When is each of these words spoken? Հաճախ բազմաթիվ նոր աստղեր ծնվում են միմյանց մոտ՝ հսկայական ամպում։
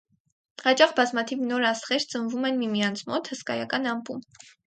Հաճախ 0.61 0.93
բազմաթիվ 0.99 1.43
նոր 1.51 1.65
աստղեր 1.73 2.07
ծնվում 2.15 2.49
են 2.51 2.57
միմյանց 2.63 3.05
մոտ՝ 3.13 3.31
հսկայական 3.35 3.89
ամպում։ 3.95 4.27